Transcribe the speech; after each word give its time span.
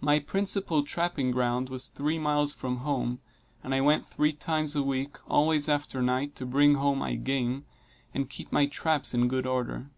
My 0.00 0.20
principal 0.20 0.84
trapping 0.84 1.32
ground 1.32 1.68
was 1.68 1.88
three 1.88 2.16
miles 2.16 2.52
from 2.52 2.76
home, 2.76 3.18
and 3.64 3.74
I 3.74 3.80
went 3.80 4.06
three 4.06 4.32
times 4.32 4.76
a 4.76 4.84
week, 4.84 5.16
always 5.28 5.68
after 5.68 6.00
night, 6.00 6.36
to 6.36 6.46
bring 6.46 6.76
home 6.76 6.98
my 7.00 7.16
game, 7.16 7.64
and 8.14 8.30
keep 8.30 8.52
my 8.52 8.66
traps 8.66 9.14
in 9.14 9.26
good 9.26 9.48
order. 9.48 9.90